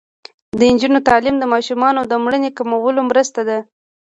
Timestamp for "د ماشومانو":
1.39-1.99